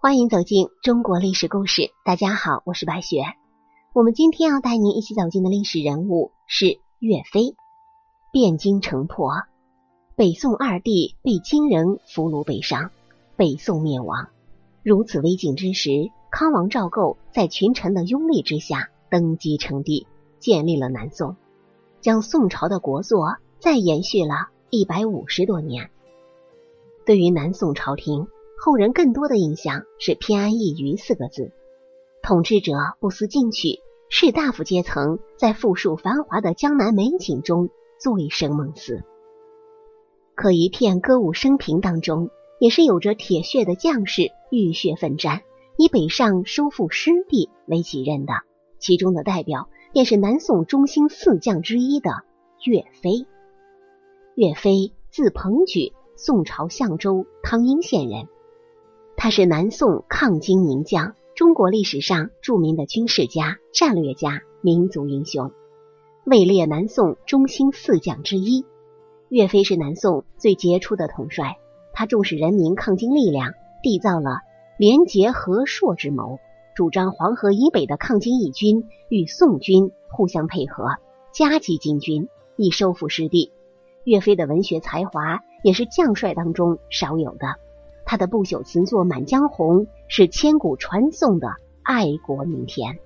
[0.00, 1.90] 欢迎走进中国历史故事。
[2.04, 3.24] 大家好，我是白雪。
[3.92, 7.56] 我们今天要带您一起走进的历史人物是岳飞。
[8.32, 9.32] 汴京城破，
[10.14, 12.92] 北宋二帝被金人俘虏北上，
[13.34, 14.28] 北宋灭亡。
[14.84, 20.06] 如此危境之时，康王赵构在群臣的拥立之下登基称帝，
[20.38, 21.34] 建立了南宋，
[22.00, 25.90] 将宋朝的国祚再延续了一百五十多年。
[27.04, 28.28] 对于南宋朝廷，
[28.60, 31.52] 后人更多的印象是偏安一隅四个字，
[32.22, 33.78] 统治者不思进取，
[34.10, 39.04] 士大夫阶层在富庶繁华的江南美景中醉生梦死。
[40.34, 45.42] 可一片歌舞升平当中，也是有着铁血的将士浴血奋战，
[45.76, 48.32] 以北上收复失地为己任的。
[48.80, 52.10] 其中的代表便是南宋中兴四将之一的
[52.64, 53.24] 岳飞。
[54.34, 58.26] 岳飞字鹏举，宋朝相州汤阴县人。
[59.20, 65.50] 他是南宋抗金名将，中国历史上著名的军事家、战略家、民族英雄，
[66.24, 68.64] 位列南宋中兴四将之一。
[69.28, 71.56] 岳飞是南宋最杰出的统帅，
[71.92, 74.42] 他重视人民抗金力量，缔造了
[74.78, 76.38] 联结和硕之谋，
[76.76, 80.90] 主张黄河以北的抗金义军与宋军互相配合，
[81.32, 83.50] 夹击金军，以收复失地。
[84.04, 87.56] 岳飞的文学才华也是将帅当中少有的。
[88.08, 92.98] 他的不朽词作《满江红》是千古传颂的爱国名篇。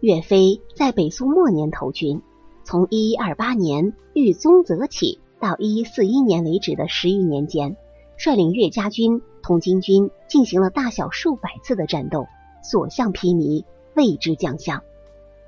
[0.00, 2.20] 岳飞在北宋末年投军，
[2.64, 7.76] 从一一二八年遇宗泽起到一一四一年为止的十余年间，
[8.16, 12.26] 率领岳家军同金军进行了大小数百次的战斗，
[12.60, 14.82] 所向披靡，为之将相。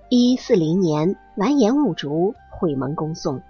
[0.09, 3.43] 一一四零年完颜兀竹会盟攻宋，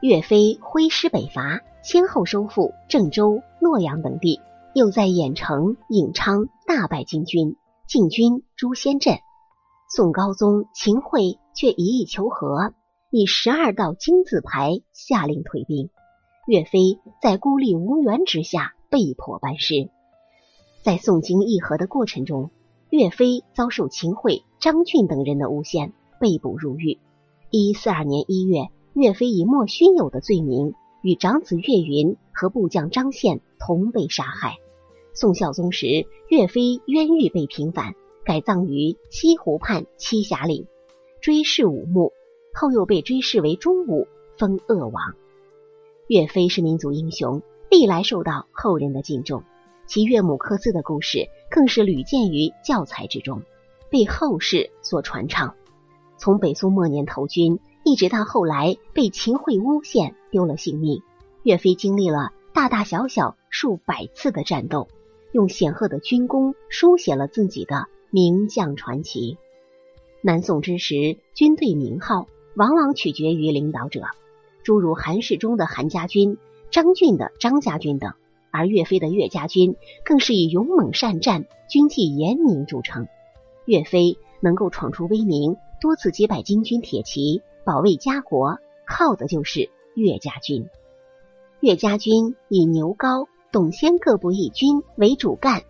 [0.00, 4.40] 岳飞挥师北伐，先后收复郑州、洛阳等地。
[4.74, 7.56] 又在郾城、颍昌大败金军，
[7.86, 9.18] 进军诛仙阵。
[9.94, 12.72] 宋高宗秦桧却一意求和，
[13.10, 15.90] 以十二道金字牌下令退兵。
[16.46, 19.90] 岳飞在孤立无援之下被迫班师。
[20.82, 22.50] 在宋金议和的过程中，
[22.88, 26.98] 岳飞遭受秦桧、张俊等人的诬陷，被捕入狱。
[27.50, 30.72] 一四二年一月，岳飞以莫须有的罪名，
[31.02, 34.56] 与长子岳云和部将张宪同被杀害。
[35.14, 40.66] 宋孝宗时，岳飞冤狱被平反，改葬于西湖畔栖霞岭，
[41.20, 42.12] 追谥武穆，
[42.54, 44.08] 后又被追谥为忠武，
[44.38, 45.14] 封鄂王。
[46.08, 49.44] 岳飞是民族英雄，历来受到后人的敬重。
[49.86, 53.42] 其岳母刻字的故事，更是屡见于教材之中，
[53.90, 55.54] 被后世所传唱。
[56.16, 61.02] 从北宋末年投军，一直到后来被秦桧诬陷丢了性命，
[61.42, 64.88] 岳飞经历了大大小小数百次的战斗。
[65.32, 69.38] 用显赫的军功书写了自己的名将传奇。
[70.20, 74.02] 南宋之时，军队名号往往取决于领导者，
[74.62, 76.36] 诸如韩世忠的韩家军、
[76.70, 78.12] 张俊的张家军等，
[78.50, 83.08] 而岳飞的岳家军更是以勇猛善战、军纪严明著称。
[83.64, 90.68] 岳飞能够闯出威名，多次击败金军铁骑，保卫家国，靠的就是岳家军。
[91.60, 93.28] 岳家军以牛皋。
[93.52, 95.60] 董先各部义军为主干，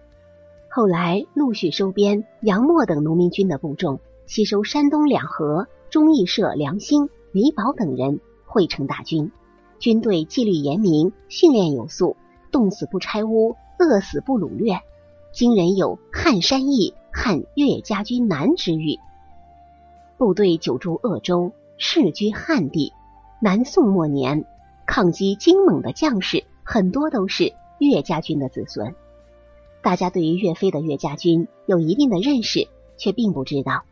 [0.70, 9.32] 后来陆续收编杨默等农民军的部众，吸收山东两河忠义社梁兴、李宝等人汇成大军。
[9.80, 12.16] 军队纪律严明，训练有素，
[12.52, 14.78] 冻死不拆屋，饿死不掳掠。
[15.32, 19.00] 今人有“汉山义，汉岳家军难”之誉。
[20.18, 22.92] 部队久驻鄂州，世居汉地。
[23.40, 24.44] 南宋末年，
[24.86, 27.54] 抗击精猛的将士很多都是。
[27.88, 28.94] 岳家军的子孙，
[29.82, 33.82] 大家对于岳飞的岳家军有一定的认识，却并不知道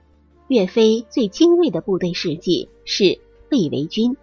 [0.47, 4.17] 岳飞最精锐的部队事迹是北围军。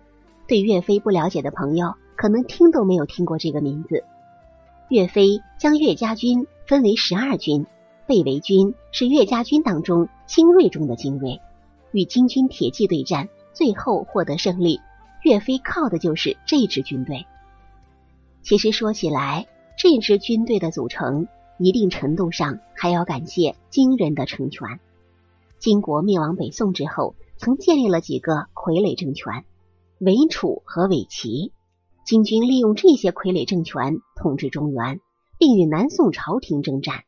[0.47, 4.05] 对岳飞不了解的朋友，可能听都没有听过这个名字。
[4.89, 7.65] 岳飞将岳家军分为十二军，
[8.05, 11.41] 北围军是岳家军当中精锐中的精锐，
[11.91, 14.79] 与金军铁骑对战，最后获得胜利。
[15.23, 17.25] 岳飞靠的就是这支军队。
[18.43, 19.45] 其实说起来，
[19.77, 21.27] 这支军队的组成，
[21.59, 24.79] 一定程度上还要感谢金人的成全。
[25.59, 29.45] 金国灭亡北宋之后，曾建立了几个傀儡政权，
[29.99, 31.51] 韦楚和韦齐。
[32.03, 34.99] 金军利用这些傀儡政权统治中原，
[35.37, 37.03] 并与南宋朝廷征战。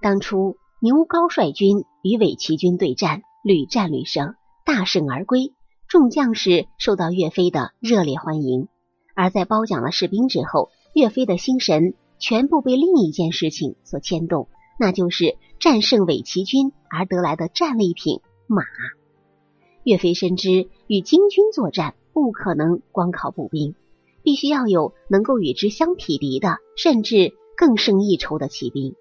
[0.00, 4.34] 当初牛皋率军与韦齐军对战，屡战屡胜，
[4.64, 5.52] 大胜而归，
[5.88, 8.68] 众将士受到岳飞的热烈欢迎。
[9.16, 14.48] 而在褒奖了士兵之后，岳飞的心神全部被另一件事情所牵动，
[14.80, 18.64] 那就是战胜伪齐军而得来的战利品马。
[19.84, 23.76] 岳飞深知与金军作战不可能光靠步兵，
[24.24, 28.96] 必须要有能够与之相匹敌的，甚至更胜一筹的骑兵。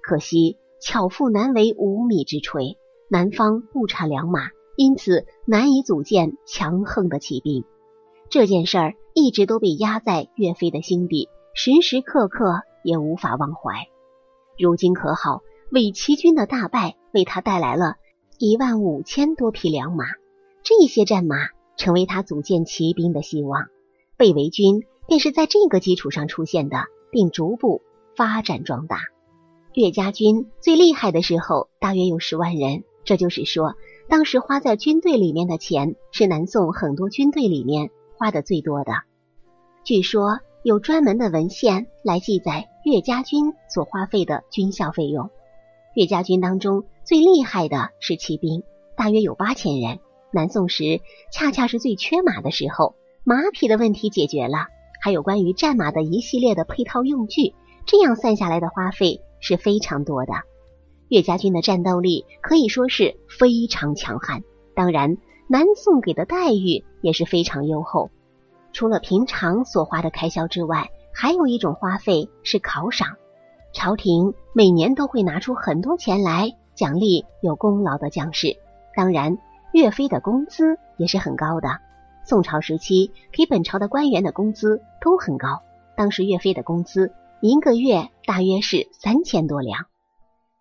[0.00, 2.76] 可惜巧妇难为无米之炊，
[3.10, 7.64] 南方不产良马，因此难以组建强横的骑兵。
[8.32, 13.74] 这件事儿一直都被压在岳飞的心底，时时刻刻也无法忘怀。
[14.58, 17.96] 如今可好，伪齐军的大败为他带来了
[18.38, 20.06] 一万五千多匹良马，
[20.62, 21.36] 这些战马
[21.76, 23.66] 成为他组建骑兵的希望。
[24.16, 27.82] 被围军便是在这个基础上出现的，并逐步
[28.16, 29.00] 发展壮大。
[29.74, 33.74] 岳家军最厉害的时候大约有十万人，这就是说，
[34.08, 37.90] 当时花在军队里面的钱是南宋很多军队里面。
[38.22, 38.92] 花的最多的，
[39.82, 45.28] 据说有专门的文献来记载岳家军所花费的军校费用。
[45.96, 48.62] 岳家军当中最厉害的是骑兵，
[48.96, 49.98] 大约有八千人。
[50.30, 51.00] 南宋时
[51.32, 54.68] 恰恰是最缺马的时候，马匹的问题解决了，
[55.02, 60.32] 还有关于战马的一系列的配套用具，这样算下来的花费是非常多的。
[61.08, 65.16] 岳家军的战斗力可以说是非常强悍，当然。
[65.48, 68.10] 南宋给的待遇也是非常优厚，
[68.72, 73.16] 除了平常所花的开销之外，还有一种花费是考赏。
[73.74, 78.56] 朝廷每年都会拿出很多钱来奖励有功劳的将士。
[78.96, 79.36] 当然，
[79.74, 81.80] 岳飞的工资也是很高的。
[82.24, 85.60] 宋朝时期给本朝的官员的工资都很高，
[85.98, 89.84] 当时岳飞的工资一个月大约是三千多两。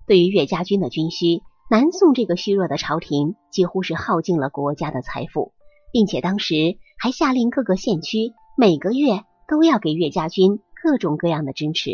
[0.06, 1.44] 对于岳家军的军需。
[1.72, 5.54] 南宋这个虚弱的朝廷几乎是耗尽了国家的财富，
[5.94, 11.92] 并且当时还下令各个县区每个月都要给岳家军各种各样的支持。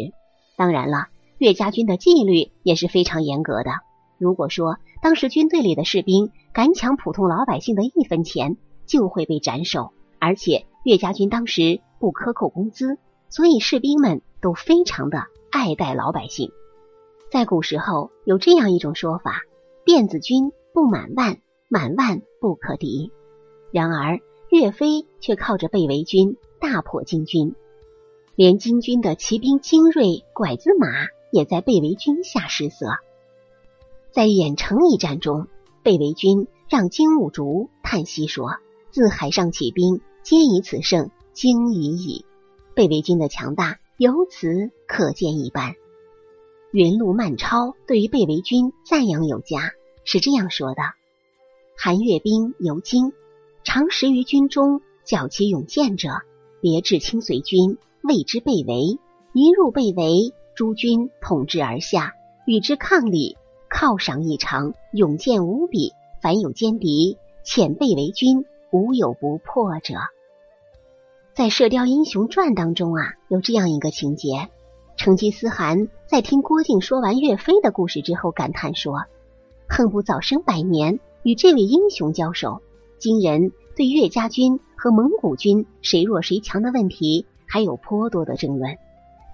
[0.56, 3.70] 当然了，岳家军的纪律也是非常严格的。
[4.18, 8.58] 如果说当时军队里的士兵敢抢普通老百姓的一分钱，
[8.88, 9.94] 就会被斩首。
[10.18, 12.98] 而且岳家军当时不克扣工资，
[13.30, 16.50] 所以士兵们都非常的爱戴老百姓。
[17.32, 19.44] 在古时候有这样一种说法。
[19.88, 21.40] 辫子军不满万，
[21.70, 23.14] 满万不可敌。
[23.72, 24.20] 然而
[24.50, 27.56] 岳飞却靠着被围军大破金军，
[28.36, 30.88] 连金军的骑兵精锐拐子马
[31.32, 32.98] 也在被围军下失色。
[34.12, 35.48] 在郾城一战中，
[35.84, 38.58] 被围军让金兀术叹息说
[38.92, 42.26] ：“自海上起兵，皆以此胜，惊已矣。”
[42.76, 45.76] 被围军的强大由此可见一斑。
[46.78, 49.72] 云路漫超对于被围军赞扬有加。
[50.04, 50.84] 是这样说的：
[51.76, 53.14] 韩越兵由京，
[53.64, 56.10] 常食于军中，缴其勇健者，
[56.62, 59.00] 别至清随军，谓之被围。
[59.34, 62.14] 一入被围，诸军统之而下，
[62.46, 63.38] 与之抗礼，
[63.72, 65.94] 犒赏异常，勇健无比。
[66.22, 69.96] 凡有歼敌，遣被围军，无有不破者。
[71.34, 74.50] 在《射雕英雄传》当中啊，有这样一个情节：
[74.98, 79.04] 成吉思汗在听郭靖说完岳飞的故事之后，感叹说。
[79.70, 82.62] 恨不早生百年，与这位英雄交手。
[82.98, 88.78] 今人对岳家军和蒙古军谁弱谁强的问题还有颇多的争论，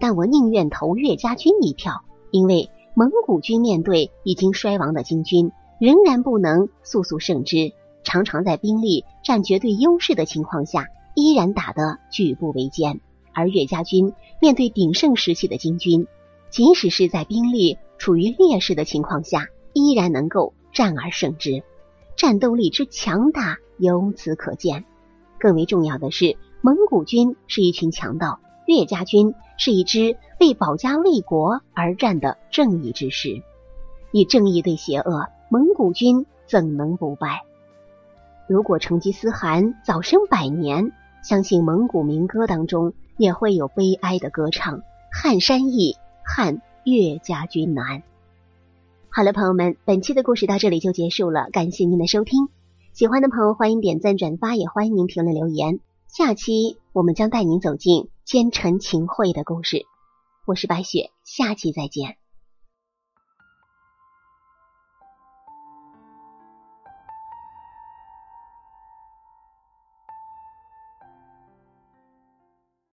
[0.01, 7.71] 但我宁愿投岳家军一票，因为蒙古军面对已经衰亡的金军，仍然不能速速胜之，
[8.03, 12.99] 常常在兵力占绝对优势的情况下，依然打得举步维艰。
[13.33, 16.07] 而岳家军面对鼎盛时期的金军，
[16.49, 21.63] 即使是在兵力处于劣势的情况下，依然能够战而胜之，
[22.15, 24.85] 战斗力之强大由此可见。
[25.39, 33.43] 更为重要的是，蒙古军是一群强盗，岳家军是一支为保家卫国而战的正义之士。
[34.11, 37.41] 以正义对邪恶，蒙古军怎能不败？
[38.47, 40.91] 如果成吉思汗早生百年，
[41.23, 48.03] 相信蒙古民歌当中也会有悲哀的歌唱：“汉山易，汉岳家军难。”
[49.09, 52.49] 好了，朋友们，本期的故事到这里就结束了，感谢您的收听。
[52.93, 55.79] 喜欢的朋友欢迎点赞转发，也欢迎您评论留言。
[56.07, 59.85] 下期我们将带您走进奸臣秦桧的故事。
[60.45, 62.22] 我是白雪，下期再见。